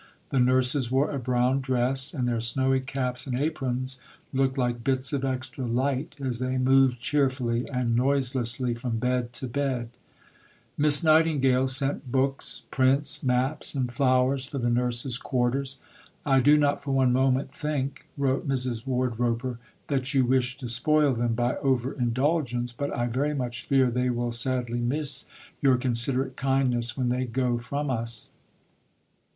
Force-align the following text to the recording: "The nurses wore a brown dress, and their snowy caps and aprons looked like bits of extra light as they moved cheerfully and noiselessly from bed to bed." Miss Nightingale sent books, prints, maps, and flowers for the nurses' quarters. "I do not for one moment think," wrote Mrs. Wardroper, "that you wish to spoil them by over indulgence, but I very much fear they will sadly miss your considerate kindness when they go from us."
"The 0.31 0.39
nurses 0.39 0.89
wore 0.89 1.11
a 1.11 1.19
brown 1.19 1.61
dress, 1.61 2.11
and 2.11 2.27
their 2.27 2.41
snowy 2.41 2.79
caps 2.79 3.27
and 3.27 3.39
aprons 3.39 3.99
looked 4.33 4.57
like 4.57 4.83
bits 4.83 5.13
of 5.13 5.23
extra 5.23 5.67
light 5.67 6.15
as 6.19 6.39
they 6.39 6.57
moved 6.57 6.99
cheerfully 6.99 7.69
and 7.69 7.95
noiselessly 7.95 8.73
from 8.73 8.97
bed 8.97 9.31
to 9.33 9.47
bed." 9.47 9.89
Miss 10.75 11.03
Nightingale 11.03 11.67
sent 11.67 12.11
books, 12.11 12.63
prints, 12.71 13.21
maps, 13.21 13.75
and 13.75 13.91
flowers 13.91 14.43
for 14.43 14.57
the 14.57 14.71
nurses' 14.71 15.19
quarters. 15.19 15.77
"I 16.25 16.39
do 16.39 16.57
not 16.57 16.81
for 16.81 16.89
one 16.89 17.13
moment 17.13 17.53
think," 17.53 18.07
wrote 18.17 18.47
Mrs. 18.47 18.87
Wardroper, 18.87 19.59
"that 19.85 20.15
you 20.15 20.25
wish 20.25 20.57
to 20.57 20.67
spoil 20.67 21.13
them 21.13 21.35
by 21.35 21.57
over 21.57 21.93
indulgence, 21.93 22.73
but 22.73 22.89
I 22.97 23.05
very 23.05 23.35
much 23.35 23.63
fear 23.67 23.91
they 23.91 24.09
will 24.09 24.31
sadly 24.31 24.79
miss 24.79 25.27
your 25.61 25.77
considerate 25.77 26.37
kindness 26.37 26.97
when 26.97 27.09
they 27.09 27.25
go 27.25 27.59
from 27.59 27.91
us." 27.91 28.29